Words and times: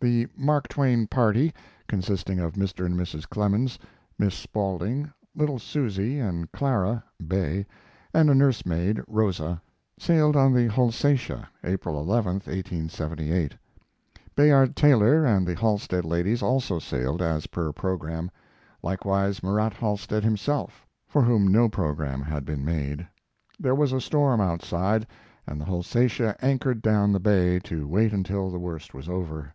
The 0.00 0.28
"Mark 0.36 0.68
Twain" 0.68 1.06
party, 1.08 1.52
consisting 1.88 2.38
of 2.38 2.54
Mr. 2.54 2.86
and 2.86 2.96
Mrs. 2.96 3.28
Clemens, 3.28 3.78
Miss 4.16 4.34
Spaulding, 4.34 5.12
little 5.36 5.58
Susy 5.58 6.20
and 6.20 6.50
Clara 6.52 7.02
("Bay"), 7.24 7.66
and 8.14 8.30
a 8.30 8.34
nurse 8.34 8.64
maid, 8.66 9.00
Rosa, 9.08 9.60
sailed 9.98 10.36
on 10.36 10.52
the 10.52 10.68
Holsatia, 10.68 11.48
April 11.64 11.98
11, 12.00 12.34
1878. 12.34 13.56
Bayard 14.36 14.76
Taylor 14.76 15.24
and 15.24 15.46
the 15.46 15.56
Halstead 15.56 16.04
ladies 16.04 16.42
also 16.42 16.78
sailed, 16.78 17.20
as 17.22 17.48
per 17.48 17.72
program; 17.72 18.30
likewise 18.82 19.42
Murat 19.42 19.74
Halstead 19.74 20.22
himself, 20.22 20.86
for 21.08 21.22
whom 21.22 21.46
no 21.46 21.68
program 21.68 22.20
had 22.22 22.44
been 22.44 22.64
made. 22.64 23.06
There 23.58 23.76
was 23.76 23.92
a 23.92 24.00
storm 24.00 24.40
outside, 24.40 25.06
and 25.46 25.60
the 25.60 25.64
Holsatia 25.66 26.36
anchored 26.40 26.82
down 26.82 27.12
the 27.12 27.20
bay 27.20 27.58
to 27.64 27.86
wait 27.86 28.12
until 28.12 28.50
the 28.50 28.60
worst 28.60 28.94
was 28.94 29.08
over. 29.08 29.54